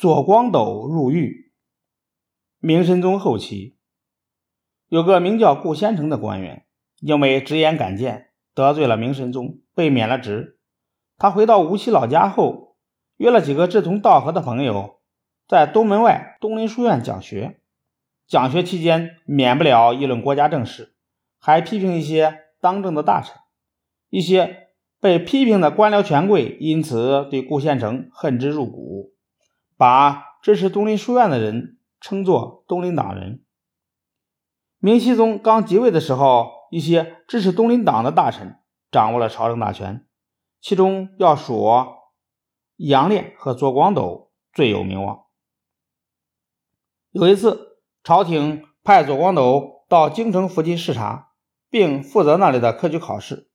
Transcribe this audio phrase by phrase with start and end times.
[0.00, 1.50] 左光斗入狱。
[2.60, 3.78] 明神宗后期，
[4.86, 6.66] 有个名叫顾先成的官员，
[7.00, 10.60] 因为直言敢谏，得罪了明神宗，被免了职。
[11.16, 12.76] 他回到无锡老家后，
[13.16, 15.00] 约了几个志同道合的朋友，
[15.48, 17.60] 在东门外东林书院讲学。
[18.28, 20.94] 讲学期间，免不了议论国家政事，
[21.40, 23.34] 还批评一些当政的大臣。
[24.10, 24.68] 一些
[25.00, 29.17] 被批评的官僚权贵因此对顾先成恨之入骨。
[29.78, 33.44] 把支持东林书院的人称作东林党人。
[34.78, 38.58] 明熹宗刚即位的时候，一些支持东林党的大臣
[38.90, 40.04] 掌握了朝政大权，
[40.60, 41.64] 其中要数
[42.76, 45.26] 杨炼和左光斗最有名望。
[47.12, 51.32] 有一次，朝廷派左光斗到京城附近视察，
[51.70, 53.48] 并负责那里的科举考试。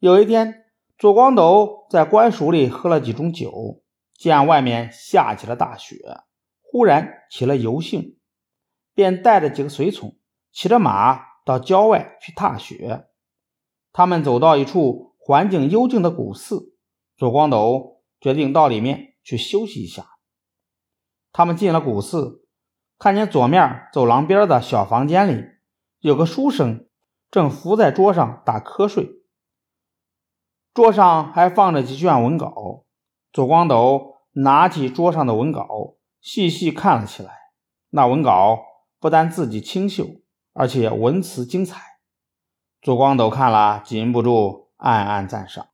[0.00, 0.64] 有一天，
[0.98, 3.82] 左光斗在官署里喝了几盅酒。
[4.18, 5.96] 见外面下起了大雪，
[6.60, 8.18] 忽然起了游兴，
[8.92, 10.18] 便带着几个随从，
[10.50, 13.06] 骑着马到郊外去踏雪。
[13.92, 16.74] 他们走到一处环境幽静的古寺，
[17.16, 20.04] 左光斗决定到里面去休息一下。
[21.30, 22.44] 他们进了古寺，
[22.98, 25.44] 看见左面走廊边的小房间里
[26.00, 26.88] 有个书生
[27.30, 29.22] 正伏在桌上打瞌睡，
[30.74, 32.84] 桌上还放着几卷文稿。
[33.32, 37.32] 左光斗拿起桌上的文稿，细细看了起来。
[37.90, 38.60] 那文稿
[38.98, 40.06] 不但字迹清秀，
[40.52, 41.82] 而且文辞精彩。
[42.80, 45.68] 左光斗看了，禁不住暗暗赞赏。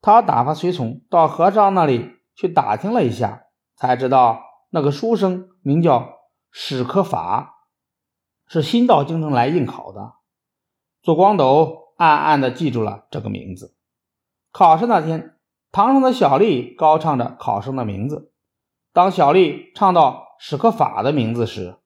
[0.00, 3.44] 他打发随从到和尚那里去打听了一下，
[3.76, 6.12] 才知道那个书生名叫
[6.50, 7.68] 史可法，
[8.46, 10.14] 是新到京城来应考的。
[11.02, 13.76] 左光斗暗暗地记住了这个名字。
[14.50, 15.31] 考试那天。
[15.72, 18.30] 堂上的小丽高唱着考生的名字。
[18.92, 21.78] 当小丽唱到史可法的名字时，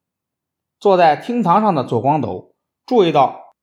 [0.77, 2.53] 坐在厅堂上的左光斗
[2.85, 3.55] 注意到，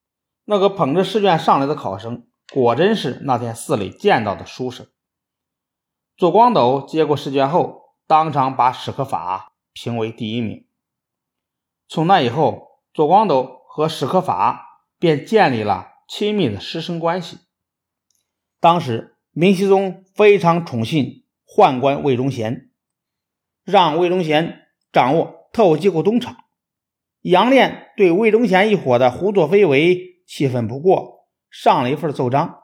[0.46, 4.86] 那个捧着试卷上来的考生，果真是那天寺里见到的书生。
[6.16, 10.66] 左光斗接过试卷后，当场把史可法评为第一名。
[11.86, 17.40] 从那以后，左光斗和史可法便建立了亲密的师生关系。
[18.58, 19.10] 当时。
[19.36, 22.70] 明熹宗非常宠信宦官魏忠贤，
[23.64, 24.60] 让魏忠贤
[24.92, 26.36] 掌握特务机构东厂。
[27.22, 32.60] 杨炼对魏忠贤一伙的胡作非为气愤不过，上了一份奏章，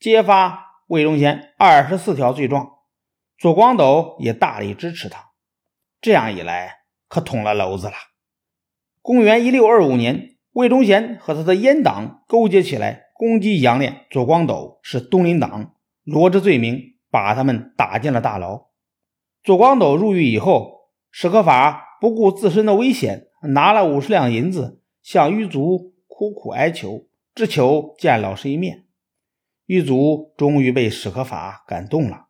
[0.00, 2.70] 揭发魏忠贤二十四条罪状。
[3.38, 5.30] 左光斗也大力支持他，
[6.00, 7.94] 这样一来可捅了娄子了。
[9.00, 15.73] 公元一六二五年，魏忠贤和他的阉党勾结起来攻击杨炼、左光斗，是东林党。
[16.04, 18.66] 罗织罪名，把他们打进了大牢。
[19.42, 28.84] 左光斗入狱以后，史可法不顾自身的危险，拿了五十两银子向狱卒苦苦哀求，只求见老师一面。
[29.66, 32.26] 狱卒终于被史可法感动了，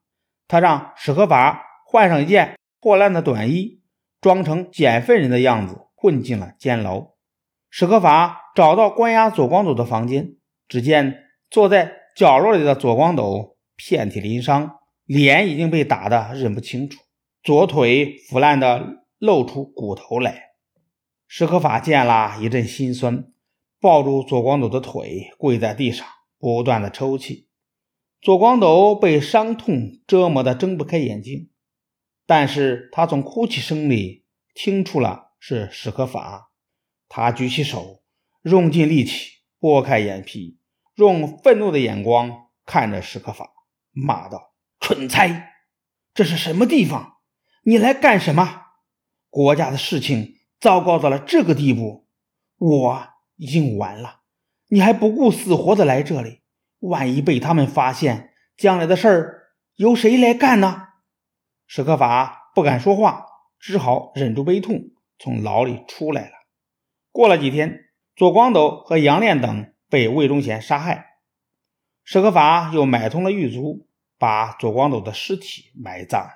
[0.46, 3.80] 他让史可法换上一件破烂的短衣，
[4.20, 7.08] 装成捡粪人的样子混进了监牢。
[7.70, 10.36] 史可法找到关押左光斗的房间，
[10.68, 13.53] 只见坐在角落里的左光斗。
[13.86, 17.02] 遍体鳞伤，脸已经被打得认不清楚，
[17.42, 20.52] 左腿腐烂的露出骨头来。
[21.26, 23.30] 史可法见了一阵心酸，
[23.80, 26.06] 抱住左光斗的腿，跪在地上
[26.38, 27.48] 不断的抽泣。
[28.22, 31.50] 左光斗被伤痛折磨的睁不开眼睛，
[32.26, 34.24] 但是他从哭泣声里
[34.54, 36.52] 听出了是史可法。
[37.08, 38.02] 他举起手，
[38.42, 40.58] 用尽力气拨开眼皮，
[40.94, 43.50] 用愤怒的眼光看着史可法。
[43.94, 45.52] 骂道：“蠢材，
[46.12, 47.18] 这是什么地方？
[47.62, 48.62] 你来干什么？
[49.30, 52.06] 国家的事情糟糕到了这个地步，
[52.58, 54.20] 我已经完了。
[54.68, 56.42] 你还不顾死活的来这里，
[56.80, 59.42] 万一被他们发现，将来的事儿
[59.76, 60.88] 由谁来干呢？”
[61.66, 63.26] 史可法不敢说话，
[63.58, 66.32] 只好忍住悲痛，从牢里出来了。
[67.10, 67.86] 过了几天，
[68.16, 71.13] 左光斗和杨炼等被魏忠贤杀害。
[72.04, 76.34] 史可法又买通了狱卒，把左光斗的尸体埋葬了。